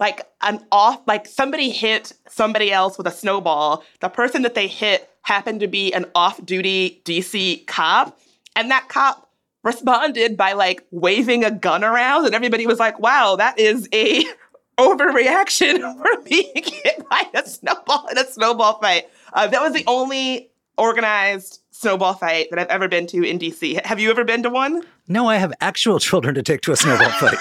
like 0.00 0.26
an 0.40 0.64
off 0.72 1.02
like 1.06 1.26
somebody 1.26 1.68
hit 1.68 2.14
somebody 2.30 2.72
else 2.72 2.96
with 2.96 3.06
a 3.06 3.12
snowball. 3.12 3.84
The 4.00 4.08
person 4.08 4.40
that 4.40 4.54
they 4.54 4.68
hit 4.68 5.10
happened 5.20 5.60
to 5.60 5.68
be 5.68 5.92
an 5.92 6.06
off-duty 6.14 7.02
DC 7.04 7.66
cop, 7.66 8.18
and 8.56 8.70
that 8.70 8.88
cop 8.88 9.27
responded 9.68 10.36
by 10.36 10.54
like 10.54 10.86
waving 10.90 11.44
a 11.44 11.50
gun 11.50 11.84
around 11.84 12.24
and 12.24 12.34
everybody 12.34 12.66
was 12.66 12.78
like 12.78 12.98
wow 12.98 13.36
that 13.36 13.58
is 13.58 13.86
a 13.92 14.24
overreaction 14.78 15.78
for 16.02 16.22
being 16.22 16.52
hit 16.54 17.06
by 17.10 17.22
a 17.34 17.46
snowball 17.46 18.06
in 18.08 18.16
a 18.16 18.24
snowball 18.24 18.80
fight 18.80 19.08
uh, 19.34 19.46
that 19.46 19.60
was 19.60 19.74
the 19.74 19.84
only 19.86 20.50
organized 20.78 21.60
snowball 21.70 22.14
fight 22.14 22.46
that 22.50 22.58
i've 22.58 22.68
ever 22.68 22.88
been 22.88 23.06
to 23.06 23.22
in 23.22 23.38
dc 23.38 23.84
have 23.84 24.00
you 24.00 24.10
ever 24.10 24.24
been 24.24 24.42
to 24.42 24.48
one 24.48 24.82
no 25.06 25.26
i 25.26 25.36
have 25.36 25.52
actual 25.60 25.98
children 25.98 26.34
to 26.34 26.42
take 26.42 26.62
to 26.62 26.72
a 26.72 26.76
snowball 26.76 27.10
fight 27.10 27.38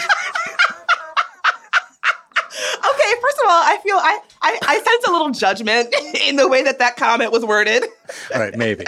okay, 2.90 3.22
first 3.22 3.38
of 3.40 3.50
all, 3.50 3.62
I 3.64 3.78
feel 3.84 3.96
I, 3.96 4.20
I 4.42 4.60
I 4.62 4.76
sense 4.80 5.08
a 5.08 5.12
little 5.12 5.30
judgment 5.30 5.94
in 6.28 6.36
the 6.36 6.48
way 6.48 6.64
that 6.64 6.80
that 6.80 6.98
comment 6.98 7.32
was 7.32 7.46
worded. 7.46 7.84
All 8.34 8.42
right, 8.42 8.56
maybe. 8.58 8.86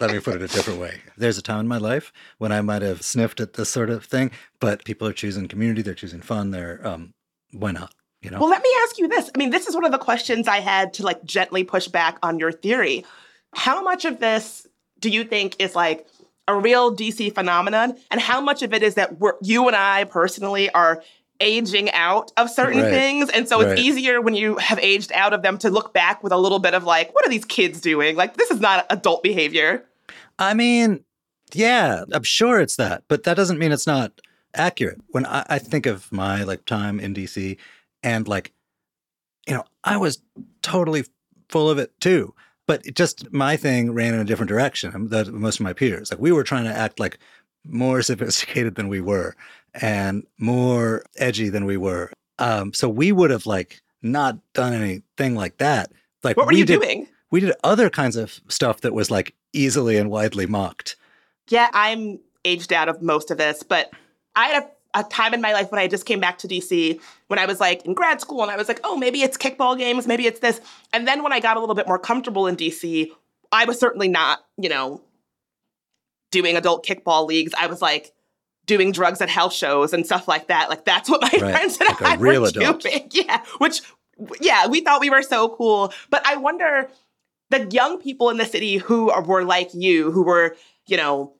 Let 0.00 0.12
me 0.12 0.20
put 0.20 0.36
it 0.36 0.42
a 0.42 0.48
different 0.48 0.80
way. 0.80 1.00
There's 1.16 1.38
a 1.38 1.42
time 1.42 1.60
in 1.60 1.68
my 1.68 1.78
life 1.78 2.12
when 2.38 2.52
I 2.52 2.60
might 2.60 2.82
have 2.82 3.02
sniffed 3.02 3.40
at 3.40 3.54
this 3.54 3.68
sort 3.68 3.90
of 3.90 4.04
thing, 4.04 4.30
but 4.60 4.84
people 4.84 5.08
are 5.08 5.12
choosing 5.12 5.48
community, 5.48 5.82
they're 5.82 5.94
choosing 5.94 6.20
fun, 6.20 6.50
they're 6.50 6.86
um 6.86 7.14
why 7.52 7.72
not? 7.72 7.92
You 8.22 8.30
know? 8.30 8.40
Well, 8.40 8.50
let 8.50 8.62
me 8.62 8.70
ask 8.82 8.98
you 8.98 9.08
this. 9.08 9.30
I 9.34 9.38
mean, 9.38 9.50
this 9.50 9.66
is 9.66 9.74
one 9.74 9.84
of 9.84 9.92
the 9.92 9.98
questions 9.98 10.48
I 10.48 10.58
had 10.60 10.94
to 10.94 11.02
like 11.02 11.24
gently 11.24 11.64
push 11.64 11.88
back 11.88 12.18
on 12.22 12.38
your 12.38 12.52
theory. 12.52 13.04
How 13.54 13.82
much 13.82 14.04
of 14.04 14.20
this 14.20 14.66
do 15.00 15.08
you 15.08 15.24
think 15.24 15.56
is 15.58 15.74
like 15.74 16.06
a 16.48 16.54
real 16.54 16.94
DC 16.94 17.34
phenomenon, 17.34 17.96
and 18.10 18.20
how 18.20 18.40
much 18.40 18.62
of 18.62 18.72
it 18.72 18.82
is 18.82 18.94
that 18.94 19.16
you 19.42 19.66
and 19.66 19.76
I 19.76 20.04
personally 20.04 20.70
are 20.70 21.02
aging 21.40 21.90
out 21.92 22.32
of 22.36 22.50
certain 22.50 22.82
right. 22.82 22.90
things. 22.90 23.30
And 23.30 23.48
so 23.48 23.60
it's 23.60 23.80
easier 23.80 24.20
when 24.20 24.34
you 24.34 24.56
have 24.56 24.78
aged 24.78 25.12
out 25.12 25.32
of 25.32 25.42
them 25.42 25.58
to 25.58 25.70
look 25.70 25.92
back 25.92 26.22
with 26.22 26.32
a 26.32 26.36
little 26.36 26.58
bit 26.58 26.74
of 26.74 26.84
like, 26.84 27.14
what 27.14 27.26
are 27.26 27.30
these 27.30 27.44
kids 27.44 27.80
doing? 27.80 28.16
Like, 28.16 28.36
this 28.36 28.50
is 28.50 28.60
not 28.60 28.86
adult 28.90 29.22
behavior. 29.22 29.84
I 30.38 30.54
mean, 30.54 31.04
yeah, 31.52 32.04
I'm 32.12 32.22
sure 32.22 32.60
it's 32.60 32.76
that, 32.76 33.04
but 33.08 33.24
that 33.24 33.34
doesn't 33.34 33.58
mean 33.58 33.72
it's 33.72 33.86
not 33.86 34.12
accurate. 34.54 35.00
When 35.08 35.26
I, 35.26 35.44
I 35.48 35.58
think 35.58 35.86
of 35.86 36.10
my 36.12 36.42
like 36.44 36.64
time 36.64 36.98
in 37.00 37.14
DC 37.14 37.56
and 38.02 38.26
like, 38.26 38.52
you 39.46 39.54
know, 39.54 39.64
I 39.84 39.96
was 39.96 40.22
totally 40.62 41.04
full 41.48 41.70
of 41.70 41.78
it 41.78 41.98
too. 42.00 42.34
But 42.66 42.84
it 42.84 42.96
just 42.96 43.32
my 43.32 43.56
thing 43.56 43.92
ran 43.92 44.12
in 44.12 44.20
a 44.20 44.24
different 44.24 44.48
direction 44.48 45.08
than 45.08 45.40
most 45.40 45.60
of 45.60 45.64
my 45.64 45.72
peers. 45.72 46.10
Like 46.10 46.20
we 46.20 46.32
were 46.32 46.42
trying 46.42 46.64
to 46.64 46.76
act 46.76 46.98
like 46.98 47.18
more 47.68 48.02
sophisticated 48.02 48.74
than 48.74 48.88
we 48.88 49.00
were 49.00 49.34
and 49.74 50.26
more 50.38 51.04
edgy 51.16 51.48
than 51.48 51.64
we 51.64 51.76
were. 51.76 52.12
Um, 52.38 52.72
so 52.72 52.88
we 52.88 53.12
would 53.12 53.30
have 53.30 53.46
like 53.46 53.80
not 54.02 54.38
done 54.52 54.72
anything 54.72 55.34
like 55.34 55.58
that. 55.58 55.92
Like 56.22 56.36
what 56.36 56.46
were 56.46 56.52
we 56.52 56.58
you 56.58 56.64
did, 56.64 56.80
doing? 56.80 57.08
We 57.30 57.40
did 57.40 57.54
other 57.64 57.90
kinds 57.90 58.16
of 58.16 58.40
stuff 58.48 58.80
that 58.82 58.92
was 58.92 59.10
like 59.10 59.34
easily 59.52 59.96
and 59.96 60.10
widely 60.10 60.46
mocked. 60.46 60.96
Yeah, 61.48 61.70
I'm 61.72 62.18
aged 62.44 62.72
out 62.72 62.88
of 62.88 63.02
most 63.02 63.30
of 63.30 63.38
this, 63.38 63.62
but 63.62 63.90
I 64.34 64.48
had 64.48 64.62
a, 64.62 65.00
a 65.00 65.04
time 65.04 65.34
in 65.34 65.40
my 65.40 65.52
life 65.52 65.70
when 65.70 65.80
I 65.80 65.88
just 65.88 66.06
came 66.06 66.20
back 66.20 66.38
to 66.38 66.48
DC 66.48 67.00
when 67.28 67.38
I 67.38 67.46
was 67.46 67.60
like 67.60 67.84
in 67.84 67.94
grad 67.94 68.20
school 68.20 68.42
and 68.42 68.50
I 68.50 68.56
was 68.56 68.68
like, 68.68 68.80
oh, 68.84 68.96
maybe 68.96 69.22
it's 69.22 69.36
kickball 69.36 69.76
games, 69.76 70.06
maybe 70.06 70.26
it's 70.26 70.40
this. 70.40 70.60
And 70.92 71.06
then 71.06 71.22
when 71.22 71.32
I 71.32 71.40
got 71.40 71.56
a 71.56 71.60
little 71.60 71.74
bit 71.74 71.86
more 71.86 71.98
comfortable 71.98 72.46
in 72.46 72.56
DC, 72.56 73.10
I 73.52 73.64
was 73.64 73.78
certainly 73.78 74.08
not, 74.08 74.44
you 74.58 74.68
know, 74.68 75.00
doing 76.36 76.56
adult 76.56 76.84
kickball 76.84 77.26
leagues. 77.26 77.54
I 77.58 77.66
was 77.66 77.80
like, 77.80 78.12
doing 78.66 78.92
drugs 78.92 79.20
at 79.20 79.30
house 79.30 79.56
shows 79.56 79.92
and 79.92 80.04
stuff 80.04 80.28
like 80.28 80.48
that. 80.48 80.68
Like 80.68 80.84
that's 80.84 81.08
what 81.08 81.22
my 81.22 81.30
right. 81.32 81.52
friends 81.52 81.78
and 81.78 81.88
like 81.88 82.02
I 82.02 82.16
were 82.16 82.46
adult. 82.46 82.82
doing. 82.82 83.08
Yeah, 83.12 83.42
which 83.58 83.80
yeah, 84.40 84.66
we 84.66 84.80
thought 84.80 85.00
we 85.00 85.10
were 85.10 85.22
so 85.22 85.48
cool. 85.50 85.92
But 86.10 86.26
I 86.26 86.36
wonder 86.36 86.90
the 87.50 87.64
young 87.70 87.98
people 87.98 88.28
in 88.30 88.36
the 88.36 88.44
city 88.44 88.76
who 88.76 89.10
are, 89.10 89.22
were 89.22 89.44
like 89.44 89.72
you, 89.72 90.10
who 90.10 90.22
were 90.22 90.56
you 90.86 90.96
know 90.96 91.32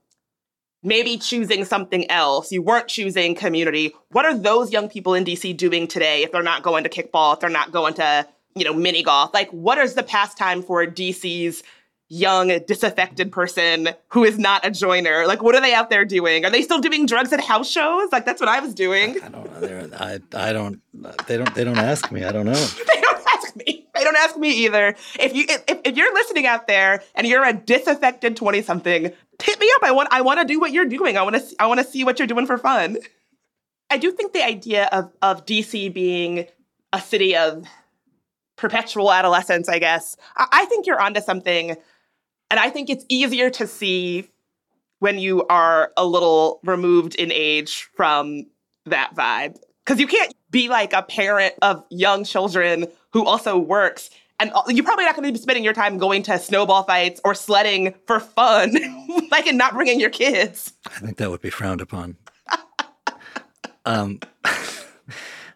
maybe 0.83 1.19
choosing 1.19 1.65
something 1.65 2.09
else. 2.11 2.53
You 2.53 2.63
weren't 2.63 2.89
choosing 2.89 3.35
community. 3.35 3.93
What 4.11 4.25
are 4.25 4.37
those 4.37 4.71
young 4.73 4.89
people 4.89 5.15
in 5.15 5.25
DC 5.25 5.57
doing 5.57 5.89
today 5.89 6.23
if 6.23 6.33
they're 6.33 6.43
not 6.43 6.63
going 6.63 6.85
to 6.85 6.91
kickball, 6.91 7.35
if 7.35 7.41
they're 7.41 7.51
not 7.51 7.73
going 7.73 7.95
to 7.95 8.27
you 8.55 8.65
know 8.65 8.73
mini 8.73 9.03
golf? 9.03 9.35
Like 9.35 9.51
what 9.51 9.79
is 9.79 9.95
the 9.95 10.05
pastime 10.05 10.63
for 10.63 10.87
DC's 10.87 11.63
young 12.09 12.49
disaffected 12.67 13.33
person 13.33 13.89
who 14.09 14.25
is 14.25 14.39
not 14.39 14.65
a 14.65 14.71
joiner. 14.71 15.27
Like 15.27 15.43
what 15.43 15.55
are 15.55 15.61
they 15.61 15.75
out 15.75 15.91
there 15.91 16.05
doing? 16.05 16.45
Are 16.45 16.51
they 16.51 16.63
still 16.63 16.81
doing 16.81 17.07
drugs 17.07 17.33
at 17.33 17.41
house 17.41 17.69
shows? 17.69 18.13
Like 18.13 18.25
that's 18.25 18.41
what 18.41 18.49
i 18.49 18.61
was 18.61 18.75
doing. 18.75 19.21
I 19.23 19.29
don't 19.29 19.61
know. 19.61 19.97
I, 19.99 20.21
I 20.35 20.53
don't 20.53 20.81
they 21.27 21.37
don't 21.37 21.55
they 21.55 21.65
don't 21.65 21.79
ask 21.79 22.11
me. 22.13 22.25
I 22.25 22.33
don't 22.33 22.47
know. 22.47 22.53
They 22.87 23.01
don't 23.01 23.27
ask 23.35 23.57
me. 23.57 23.87
They 23.95 24.05
don't 24.05 24.17
ask 24.17 24.37
me 24.37 24.51
either. 24.65 24.95
If 25.19 25.35
you 25.35 25.45
if, 25.49 25.81
if 25.85 25.97
you're 25.97 26.13
listening 26.15 26.47
out 26.47 26.67
there 26.67 27.03
and 27.15 27.27
you're 27.27 27.45
a 27.45 27.53
disaffected 27.53 28.37
20 28.37 28.63
something 28.63 29.13
hit 29.43 29.61
me 29.61 29.71
up. 29.77 29.83
I 29.83 29.93
want 29.93 30.09
i 30.13 30.21
want 30.21 30.41
to 30.41 30.47
do 30.47 30.61
what 30.61 30.73
you're 30.73 30.87
doing. 30.87 31.17
I 31.17 31.23
want 31.23 31.37
to 31.37 31.57
i 31.59 31.67
want 31.67 31.81
to 31.81 31.87
see 31.87 32.05
what 32.05 32.19
you're 32.19 32.29
doing 32.29 32.47
for 32.47 32.59
fun. 32.59 32.99
I 33.91 33.99
do 33.99 34.13
think 34.13 34.33
the 34.33 34.45
idea 34.45 34.89
of 34.93 35.13
of 35.23 35.45
dc 35.45 35.93
being 35.93 36.47
a 36.93 37.01
city 37.01 37.37
of 37.37 37.65
perpetual 38.57 39.13
adolescence 39.13 39.69
i 39.69 39.79
guess 39.79 40.17
I, 40.37 40.47
I 40.51 40.65
think 40.65 40.87
you're 40.87 41.01
onto 41.01 41.21
something 41.21 41.77
and 42.51 42.61
I 42.61 42.71
think 42.71 42.91
it's 42.91 43.05
easier 43.09 43.51
to 43.51 43.67
see 43.67 44.29
when 44.99 45.19
you 45.19 45.47
are 45.49 45.93
a 45.97 46.07
little 46.07 46.61
removed 46.65 47.15
in 47.17 47.31
age 47.33 47.89
from 47.95 48.47
that 48.87 49.15
vibe. 49.15 49.57
Because 49.85 50.01
you 50.01 50.07
can't 50.07 50.35
be 50.51 50.69
like 50.69 50.93
a 50.93 51.03
parent 51.03 51.55
of 51.63 51.85
young 51.91 52.25
children 52.25 52.87
who 53.13 53.25
also 53.25 53.59
works. 53.59 54.11
And 54.39 54.53
you're 54.69 54.85
probably 54.85 55.05
not 55.05 55.17
going 55.17 55.27
to 55.27 55.33
be 55.33 55.41
spending 55.41 55.65
your 55.65 55.73
time 55.73 55.97
going 55.97 56.23
to 56.25 56.39
snowball 56.39 56.83
fights 56.83 57.21
or 57.25 57.35
sledding 57.35 57.95
for 58.07 58.21
fun, 58.21 58.75
like 59.31 59.47
and 59.47 59.57
not 59.57 59.75
bringing 59.75 59.99
your 59.99 60.11
kids. 60.11 60.75
I 60.87 60.99
think 61.01 61.17
that 61.19 61.31
would 61.31 61.41
be 61.41 61.51
frowned 61.51 61.81
upon. 61.81 62.17
um, 63.87 64.21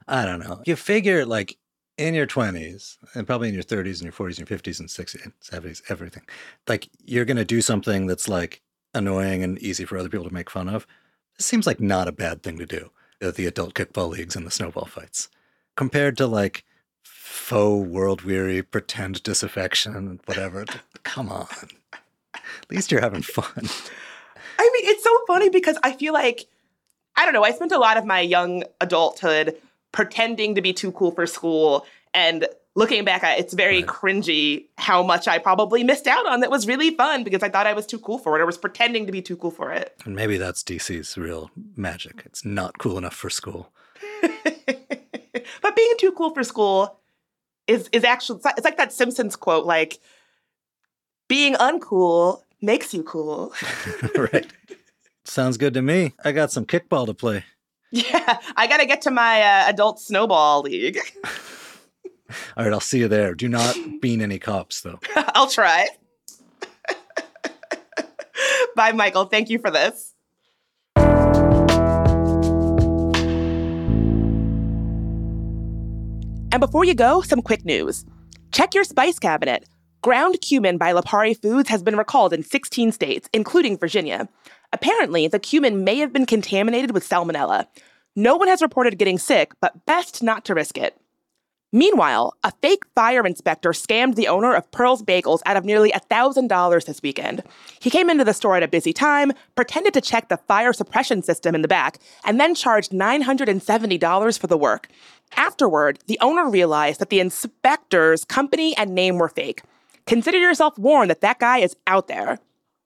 I 0.08 0.24
don't 0.24 0.40
know. 0.40 0.62
You 0.64 0.76
figure 0.76 1.26
like 1.26 1.56
in 2.00 2.14
your 2.14 2.26
20s 2.26 2.96
and 3.14 3.26
probably 3.26 3.48
in 3.48 3.54
your 3.54 3.62
30s 3.62 4.00
and 4.00 4.02
your 4.02 4.12
40s 4.12 4.38
and 4.38 4.50
your 4.50 4.58
50s 4.58 4.80
and 4.80 4.88
60s 4.88 5.22
and 5.22 5.32
70s 5.40 5.82
everything 5.90 6.22
like 6.66 6.88
you're 7.04 7.26
going 7.26 7.36
to 7.36 7.44
do 7.44 7.60
something 7.60 8.06
that's 8.06 8.28
like 8.28 8.62
annoying 8.94 9.42
and 9.42 9.58
easy 9.58 9.84
for 9.84 9.98
other 9.98 10.08
people 10.08 10.26
to 10.26 10.34
make 10.34 10.50
fun 10.50 10.68
of. 10.68 10.86
This 11.36 11.46
seems 11.46 11.66
like 11.66 11.80
not 11.80 12.08
a 12.08 12.12
bad 12.12 12.42
thing 12.42 12.58
to 12.58 12.66
do 12.66 12.90
uh, 13.22 13.30
the 13.30 13.46
adult 13.46 13.74
kickball 13.74 14.10
leagues 14.10 14.36
and 14.36 14.46
the 14.46 14.50
snowball 14.50 14.86
fights. 14.86 15.28
Compared 15.76 16.16
to 16.18 16.26
like 16.26 16.64
faux 17.02 17.86
world 17.88 18.22
weary 18.22 18.62
pretend 18.62 19.22
disaffection 19.22 20.20
whatever 20.26 20.64
come 21.02 21.28
on. 21.28 21.46
At 22.34 22.70
least 22.70 22.90
you're 22.90 23.00
having 23.00 23.22
fun. 23.22 23.68
I 24.58 24.70
mean 24.72 24.90
it's 24.90 25.02
so 25.02 25.18
funny 25.26 25.48
because 25.48 25.78
i 25.82 25.92
feel 25.92 26.12
like 26.12 26.46
i 27.16 27.24
don't 27.24 27.32
know 27.32 27.44
i 27.44 27.50
spent 27.50 27.72
a 27.72 27.78
lot 27.78 27.96
of 27.96 28.04
my 28.04 28.20
young 28.20 28.62
adulthood 28.80 29.56
pretending 29.92 30.54
to 30.54 30.62
be 30.62 30.72
too 30.72 30.92
cool 30.92 31.10
for 31.10 31.26
school 31.26 31.86
and 32.14 32.46
looking 32.74 33.04
back 33.04 33.22
at 33.24 33.38
it, 33.38 33.44
it's 33.44 33.54
very 33.54 33.82
right. 33.82 33.86
cringy 33.86 34.66
how 34.78 35.02
much 35.02 35.28
I 35.28 35.38
probably 35.38 35.84
missed 35.84 36.06
out 36.06 36.26
on 36.26 36.40
that 36.40 36.50
was 36.50 36.66
really 36.66 36.94
fun 36.94 37.24
because 37.24 37.42
I 37.42 37.48
thought 37.48 37.66
I 37.66 37.72
was 37.72 37.86
too 37.86 37.98
cool 37.98 38.18
for 38.18 38.36
it 38.36 38.40
or 38.40 38.46
was 38.46 38.58
pretending 38.58 39.06
to 39.06 39.12
be 39.12 39.22
too 39.22 39.36
cool 39.36 39.50
for 39.50 39.72
it. 39.72 39.94
And 40.04 40.14
maybe 40.14 40.36
that's 40.36 40.62
DC's 40.62 41.16
real 41.18 41.50
magic. 41.76 42.22
It's 42.24 42.44
not 42.44 42.78
cool 42.78 42.98
enough 42.98 43.14
for 43.14 43.30
school. 43.30 43.72
but 44.22 45.76
being 45.76 45.94
too 45.98 46.12
cool 46.12 46.32
for 46.32 46.44
school 46.44 46.98
is 47.66 47.88
is 47.92 48.04
actually 48.04 48.40
it's 48.56 48.64
like 48.64 48.76
that 48.76 48.92
Simpsons 48.92 49.36
quote 49.36 49.66
like 49.66 50.00
being 51.28 51.54
uncool 51.54 52.42
makes 52.60 52.92
you 52.92 53.02
cool. 53.02 53.52
right. 54.16 54.46
Sounds 55.24 55.56
good 55.56 55.74
to 55.74 55.82
me. 55.82 56.14
I 56.24 56.32
got 56.32 56.50
some 56.50 56.66
kickball 56.66 57.06
to 57.06 57.14
play. 57.14 57.44
Yeah, 57.92 58.38
I 58.56 58.68
got 58.68 58.76
to 58.76 58.86
get 58.86 59.02
to 59.02 59.10
my 59.10 59.42
uh, 59.42 59.68
adult 59.68 59.98
snowball 59.98 60.62
league. 60.62 61.00
All 62.56 62.64
right, 62.64 62.72
I'll 62.72 62.78
see 62.78 63.00
you 63.00 63.08
there. 63.08 63.34
Do 63.34 63.48
not 63.48 63.76
bean 64.00 64.22
any 64.22 64.38
cops, 64.38 64.82
though. 64.82 65.00
I'll 65.34 65.48
try. 65.48 65.88
Bye, 68.76 68.92
Michael. 68.92 69.24
Thank 69.24 69.50
you 69.50 69.58
for 69.58 69.72
this. 69.72 70.14
And 76.52 76.60
before 76.60 76.84
you 76.84 76.94
go, 76.94 77.22
some 77.22 77.42
quick 77.42 77.64
news. 77.64 78.04
Check 78.52 78.74
your 78.74 78.84
spice 78.84 79.18
cabinet. 79.18 79.68
Ground 80.02 80.40
cumin 80.40 80.78
by 80.78 80.94
Lipari 80.94 81.38
Foods 81.40 81.68
has 81.68 81.82
been 81.82 81.96
recalled 81.96 82.32
in 82.32 82.42
16 82.42 82.90
states, 82.92 83.28
including 83.34 83.76
Virginia. 83.76 84.30
Apparently, 84.72 85.28
the 85.28 85.38
cumin 85.38 85.84
may 85.84 85.98
have 85.98 86.10
been 86.10 86.24
contaminated 86.24 86.92
with 86.92 87.06
salmonella. 87.06 87.66
No 88.16 88.34
one 88.36 88.48
has 88.48 88.62
reported 88.62 88.98
getting 88.98 89.18
sick, 89.18 89.52
but 89.60 89.84
best 89.84 90.22
not 90.22 90.46
to 90.46 90.54
risk 90.54 90.78
it. 90.78 90.98
Meanwhile, 91.70 92.32
a 92.42 92.52
fake 92.62 92.84
fire 92.94 93.26
inspector 93.26 93.70
scammed 93.72 94.14
the 94.14 94.26
owner 94.26 94.54
of 94.54 94.70
Pearl's 94.70 95.02
Bagels 95.02 95.40
out 95.44 95.58
of 95.58 95.66
nearly 95.66 95.92
$1,000 95.92 96.84
this 96.86 97.02
weekend. 97.02 97.42
He 97.78 97.90
came 97.90 98.08
into 98.08 98.24
the 98.24 98.32
store 98.32 98.56
at 98.56 98.62
a 98.62 98.68
busy 98.68 98.94
time, 98.94 99.32
pretended 99.54 99.92
to 99.94 100.00
check 100.00 100.28
the 100.28 100.38
fire 100.48 100.72
suppression 100.72 101.22
system 101.22 101.54
in 101.54 101.60
the 101.60 101.68
back, 101.68 101.98
and 102.24 102.40
then 102.40 102.54
charged 102.54 102.90
$970 102.90 104.38
for 104.38 104.46
the 104.46 104.56
work. 104.56 104.88
Afterward, 105.36 105.98
the 106.06 106.18
owner 106.20 106.48
realized 106.48 107.00
that 107.00 107.10
the 107.10 107.20
inspector's 107.20 108.24
company 108.24 108.74
and 108.78 108.94
name 108.94 109.18
were 109.18 109.28
fake. 109.28 109.62
Consider 110.10 110.38
yourself 110.38 110.76
warned 110.76 111.08
that 111.08 111.20
that 111.20 111.38
guy 111.38 111.58
is 111.58 111.76
out 111.86 112.08
there. 112.08 112.40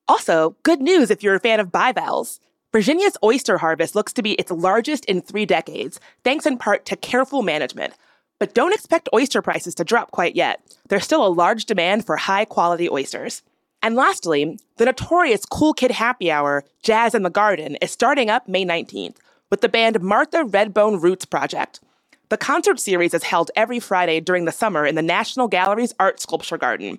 Also, 0.07 0.57
good 0.62 0.83
news 0.83 1.11
if 1.11 1.23
you're 1.23 1.37
a 1.37 1.40
fan 1.40 1.59
of 1.59 1.73
bivalves. 1.73 2.38
Virginia's 2.71 3.16
oyster 3.25 3.57
harvest 3.57 3.95
looks 3.95 4.12
to 4.12 4.23
be 4.23 4.33
its 4.33 4.50
largest 4.50 5.07
in 5.07 5.23
three 5.23 5.47
decades, 5.47 5.99
thanks 6.23 6.45
in 6.45 6.59
part 6.59 6.85
to 6.85 6.97
careful 6.97 7.40
management. 7.40 7.95
But 8.38 8.52
don't 8.52 8.75
expect 8.75 9.09
oyster 9.14 9.40
prices 9.40 9.75
to 9.76 9.85
drop 9.85 10.11
quite 10.11 10.37
yet. 10.37 10.61
There's 10.90 11.04
still 11.04 11.25
a 11.25 11.33
large 11.33 11.64
demand 11.64 12.04
for 12.04 12.16
high 12.19 12.45
quality 12.45 12.90
oysters. 12.90 13.40
And 13.83 13.95
lastly, 13.95 14.59
the 14.76 14.85
notorious 14.85 15.47
Cool 15.47 15.73
Kid 15.73 15.93
Happy 15.93 16.31
Hour, 16.31 16.62
Jazz 16.83 17.14
in 17.14 17.23
the 17.23 17.31
Garden, 17.31 17.76
is 17.76 17.90
starting 17.90 18.28
up 18.28 18.49
May 18.49 18.66
19th 18.66 19.16
with 19.49 19.62
the 19.62 19.71
band 19.71 19.99
Martha 20.02 20.45
Redbone 20.45 21.00
Roots 21.00 21.25
Project. 21.25 21.81
The 22.28 22.37
concert 22.37 22.81
series 22.81 23.14
is 23.14 23.23
held 23.23 23.50
every 23.54 23.81
Friday 23.81 24.21
during 24.21 24.45
the 24.45 24.52
summer 24.52 24.85
in 24.85 24.95
the 24.95 25.02
National 25.02 25.49
Gallery's 25.49 25.95
Art 25.99 26.21
Sculpture 26.21 26.59
Garden. 26.59 26.99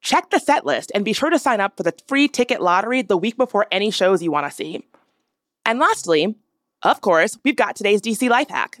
Check 0.00 0.30
the 0.30 0.38
set 0.38 0.64
list 0.64 0.92
and 0.94 1.04
be 1.04 1.12
sure 1.12 1.30
to 1.30 1.38
sign 1.38 1.60
up 1.60 1.76
for 1.76 1.82
the 1.82 1.94
free 2.06 2.28
ticket 2.28 2.60
lottery 2.60 3.02
the 3.02 3.16
week 3.16 3.36
before 3.36 3.66
any 3.70 3.90
shows 3.90 4.22
you 4.22 4.30
want 4.30 4.46
to 4.46 4.54
see. 4.54 4.84
And 5.64 5.78
lastly, 5.78 6.36
of 6.82 7.00
course, 7.00 7.38
we've 7.44 7.56
got 7.56 7.76
today's 7.76 8.00
DC 8.00 8.28
Life 8.28 8.48
Hack. 8.48 8.80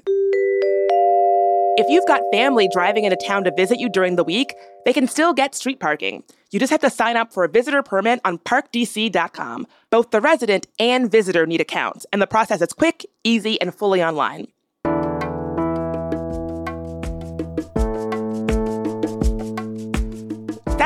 If 1.80 1.88
you've 1.88 2.06
got 2.06 2.22
family 2.32 2.68
driving 2.72 3.04
into 3.04 3.16
town 3.16 3.44
to 3.44 3.52
visit 3.54 3.78
you 3.78 3.88
during 3.88 4.16
the 4.16 4.24
week, 4.24 4.52
they 4.84 4.92
can 4.92 5.06
still 5.06 5.32
get 5.32 5.54
street 5.54 5.78
parking. 5.78 6.24
You 6.50 6.58
just 6.58 6.70
have 6.70 6.80
to 6.80 6.90
sign 6.90 7.16
up 7.16 7.32
for 7.32 7.44
a 7.44 7.48
visitor 7.48 7.82
permit 7.82 8.20
on 8.24 8.38
parkdc.com. 8.38 9.66
Both 9.90 10.10
the 10.10 10.20
resident 10.20 10.66
and 10.78 11.10
visitor 11.10 11.46
need 11.46 11.60
accounts, 11.60 12.04
and 12.12 12.20
the 12.20 12.26
process 12.26 12.62
is 12.62 12.72
quick, 12.72 13.06
easy, 13.22 13.60
and 13.60 13.74
fully 13.74 14.02
online. 14.02 14.48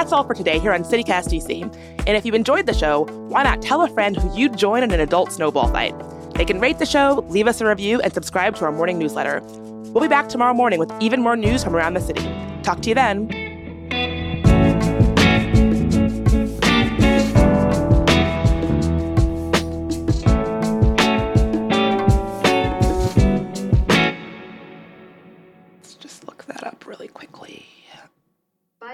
That's 0.02 0.12
all 0.12 0.24
for 0.24 0.34
today 0.34 0.58
here 0.58 0.72
on 0.72 0.82
CityCast 0.82 1.28
DC. 1.28 1.62
And 1.62 2.16
if 2.16 2.26
you 2.26 2.32
enjoyed 2.32 2.66
the 2.66 2.74
show, 2.74 3.04
why 3.28 3.44
not 3.44 3.62
tell 3.62 3.82
a 3.82 3.88
friend 3.88 4.16
who 4.16 4.36
you'd 4.36 4.58
join 4.58 4.82
in 4.82 4.90
an 4.90 4.98
adult 4.98 5.30
snowball 5.30 5.68
fight? 5.68 5.94
They 6.34 6.44
can 6.44 6.58
rate 6.58 6.80
the 6.80 6.86
show, 6.86 7.24
leave 7.28 7.46
us 7.46 7.60
a 7.60 7.68
review, 7.68 8.00
and 8.00 8.12
subscribe 8.12 8.56
to 8.56 8.64
our 8.64 8.72
morning 8.72 8.98
newsletter. 8.98 9.42
We'll 9.92 10.02
be 10.02 10.08
back 10.08 10.28
tomorrow 10.28 10.54
morning 10.54 10.80
with 10.80 10.90
even 11.00 11.22
more 11.22 11.36
news 11.36 11.62
from 11.62 11.76
around 11.76 11.94
the 11.94 12.00
city. 12.00 12.28
Talk 12.64 12.80
to 12.80 12.88
you 12.88 12.96
then. 12.96 13.41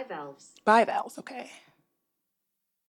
Bivalves. 0.08 0.52
Bivalves, 0.64 1.18
okay. 1.18 1.50